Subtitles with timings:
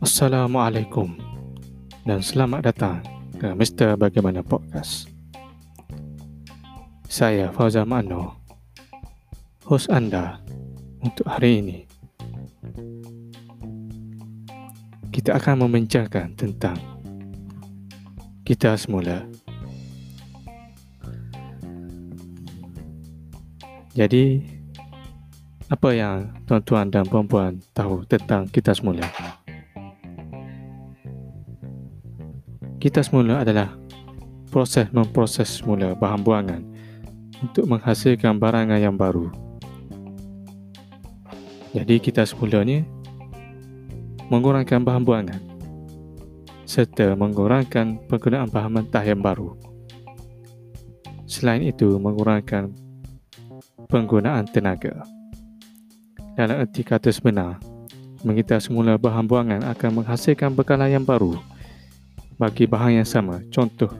[0.00, 1.12] Assalamualaikum
[2.08, 3.04] dan selamat datang
[3.36, 4.00] ke Mr.
[4.00, 5.12] Bagaimana Podcast.
[7.04, 8.40] Saya Fauzan Mano,
[9.68, 10.40] host anda
[11.04, 11.78] untuk hari ini.
[15.12, 16.80] Kita akan membincangkan tentang
[18.48, 19.28] kita semula.
[23.92, 24.48] Jadi,
[25.68, 29.04] apa yang tuan-tuan dan puan-puan tahu tentang kita semula?
[32.80, 33.76] Kita semula adalah
[34.48, 36.62] proses memproses semula bahan buangan
[37.44, 39.28] untuk menghasilkan barangan yang baru.
[41.76, 42.80] Jadi kita semulanya
[44.32, 45.40] mengurangkan bahan buangan
[46.64, 49.60] serta mengurangkan penggunaan bahan mentah yang baru.
[51.28, 52.72] Selain itu, mengurangkan
[53.92, 55.04] penggunaan tenaga.
[56.32, 57.60] Dalam erti kata sebenar,
[58.24, 61.36] mengitar semula bahan buangan akan menghasilkan bekalan yang baru
[62.40, 63.44] bagi bahan yang sama.
[63.52, 63.92] Contoh,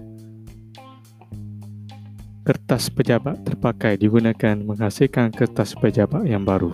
[2.40, 6.72] kertas pejabat terpakai digunakan menghasilkan kertas pejabat yang baru.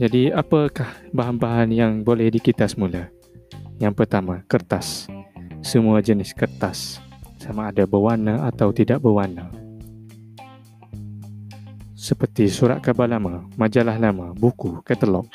[0.00, 3.12] Jadi, apakah bahan-bahan yang boleh dikita semula?
[3.76, 5.06] Yang pertama, kertas.
[5.60, 6.98] Semua jenis kertas
[7.38, 9.52] sama ada berwarna atau tidak berwarna.
[11.92, 15.28] Seperti surat khabar lama, majalah lama, buku, katalog,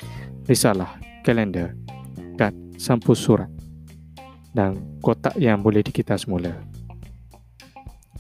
[0.46, 1.74] risalah, kalender,
[2.40, 3.52] kad, sampul surat
[4.56, 6.56] dan kotak yang boleh dikita semula.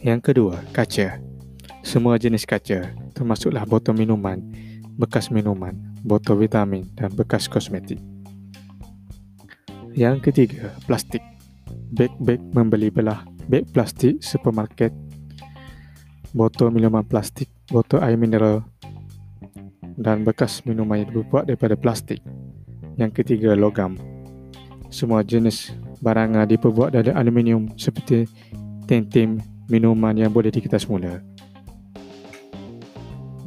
[0.03, 1.23] Yang kedua, kaca.
[1.79, 4.43] Semua jenis kaca, termasuklah botol minuman,
[4.99, 5.71] bekas minuman,
[6.03, 8.03] botol vitamin dan bekas kosmetik.
[9.95, 11.23] Yang ketiga, plastik.
[11.89, 14.93] Beg-beg membeli belah beg plastik supermarket,
[16.35, 18.61] botol minuman plastik, botol air mineral
[19.97, 22.21] dan bekas minuman yang dibuat daripada plastik.
[22.99, 23.95] Yang ketiga, logam.
[24.91, 25.71] Semua jenis
[26.03, 28.27] barangan diperbuat dari aluminium seperti
[28.83, 29.39] tin-tin
[29.71, 31.23] minuman yang boleh dikita semula.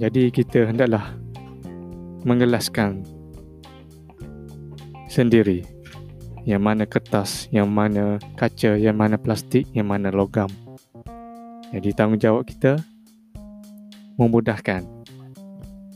[0.00, 1.12] Jadi kita hendaklah
[2.24, 3.04] mengelaskan
[5.12, 5.68] sendiri
[6.48, 10.48] yang mana kertas, yang mana kaca, yang mana plastik, yang mana logam.
[11.76, 12.80] Jadi tanggungjawab kita
[14.16, 14.88] memudahkan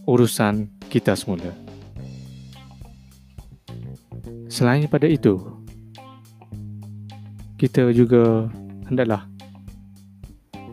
[0.05, 1.66] urusan kita semula.
[4.57, 5.37] Selain daripada itu,
[7.61, 8.49] kita juga
[8.89, 9.29] hendaklah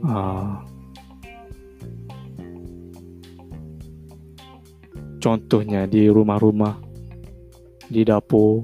[0.08, 0.64] uh,
[5.20, 6.80] contohnya di rumah-rumah,
[7.92, 8.64] di dapur,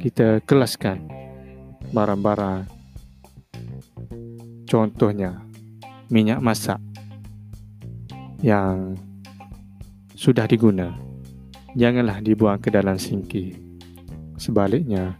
[0.00, 1.04] kita kelaskan
[1.92, 2.64] barang-barang.
[4.64, 5.44] Contohnya
[6.08, 6.80] minyak masak
[8.40, 8.96] yang
[10.16, 10.96] sudah diguna
[11.76, 13.63] janganlah dibuang ke dalam sinki
[14.36, 15.18] sebaliknya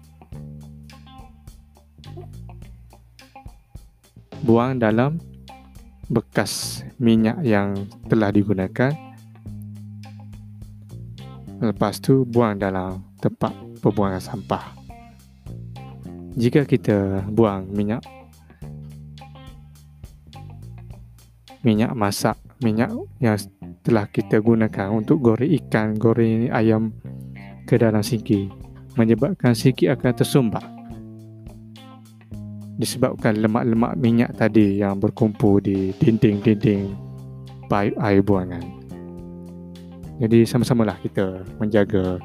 [4.44, 5.16] buang dalam
[6.12, 8.92] bekas minyak yang telah digunakan
[11.64, 14.76] lepas tu buang dalam tempat pembuangan sampah.
[16.36, 18.04] Jika kita buang minyak
[21.64, 22.92] minyak masak, minyak
[23.24, 23.40] yang
[23.80, 26.92] telah kita gunakan untuk goreng ikan, goreng ayam
[27.64, 28.63] ke dalam sinki
[28.94, 30.64] menyebabkan sinki akan tersumbat.
[32.74, 36.90] Disebabkan lemak-lemak minyak tadi yang berkumpul di dinding-dinding
[37.70, 38.62] paip air buangan.
[40.18, 42.18] Jadi sama-samalah kita menjaga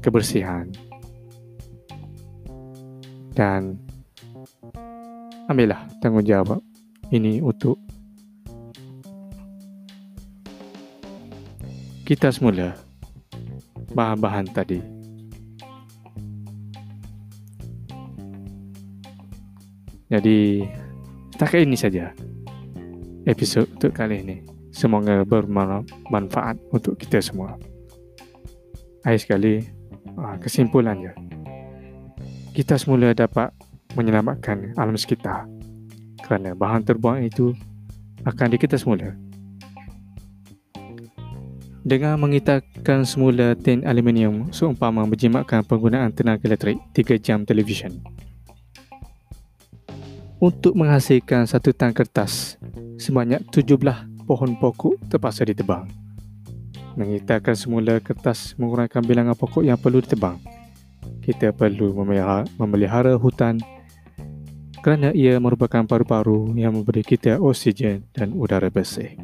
[0.00, 0.68] kebersihan.
[3.36, 3.76] Dan
[5.48, 6.60] ambillah tanggungjawab
[7.12, 7.76] ini untuk
[12.08, 12.72] kita semula
[13.92, 14.95] bahan-bahan tadi
[20.12, 20.66] jadi
[21.34, 22.12] setakat ini saja
[23.26, 24.36] episod untuk kali ini
[24.70, 27.58] semoga bermanfaat untuk kita semua
[29.06, 29.76] akhir sekali
[30.16, 31.12] Ah, kesimpulannya,
[32.56, 33.52] kita semula dapat
[33.92, 35.44] menyelamatkan alam sekitar
[36.24, 37.52] kerana bahan terbuang itu
[38.24, 39.12] akan dikita semula.
[41.84, 48.00] Dengan mengitarkan semula tin aluminium seumpama menjimatkan penggunaan tenaga elektrik 3 jam televisyen
[50.36, 52.60] untuk menghasilkan satu tang kertas
[53.00, 55.88] sebanyak 17 pohon pokok terpaksa ditebang.
[56.96, 60.40] Mengitarkan semula kertas mengurangkan bilangan pokok yang perlu ditebang.
[61.24, 61.92] Kita perlu
[62.60, 63.60] memelihara hutan
[64.84, 69.18] kerana ia merupakan paru-paru yang memberi kita oksigen dan udara bersih.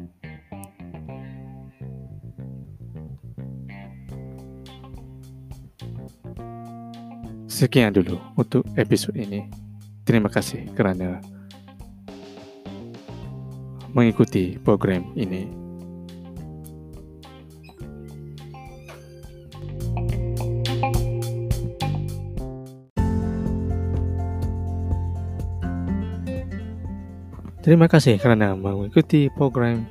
[7.47, 9.62] Sekian dulu untuk episod ini.
[10.13, 11.17] Terima kasih kerana
[13.97, 15.49] mengikuti program ini.
[27.65, 29.81] Terima kasih kerana mengikuti program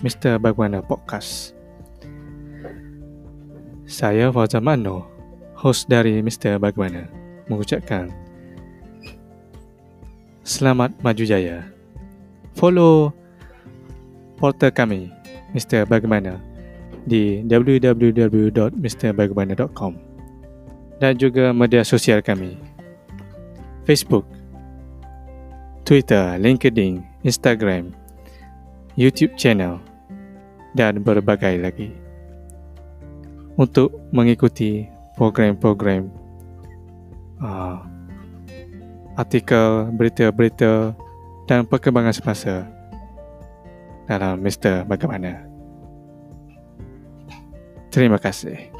[0.00, 0.40] Mr.
[0.40, 1.52] Bagaimana Podcast.
[3.84, 5.04] Saya Fauzan Mano,
[5.52, 6.56] host dari Mr.
[6.56, 7.12] Bagaimana,
[7.52, 8.24] mengucapkan
[10.46, 11.66] Selamat Maju Jaya.
[12.54, 13.10] Follow
[14.38, 15.10] portal kami,
[15.50, 15.82] Mr.
[15.90, 16.38] Bagaimana,
[17.02, 19.92] di www.mrbagaimana.com
[21.02, 22.54] dan juga media sosial kami,
[23.90, 24.22] Facebook,
[25.82, 27.90] Twitter, LinkedIn, Instagram,
[28.94, 29.82] YouTube channel
[30.78, 31.90] dan berbagai lagi.
[33.58, 34.86] Untuk mengikuti
[35.18, 36.06] program-program
[37.42, 37.95] uh,
[39.16, 40.92] artikel, berita-berita
[41.48, 42.68] dan perkembangan semasa
[44.06, 44.84] dalam Mr.
[44.84, 45.42] Bagaimana.
[47.90, 48.75] Terima kasih.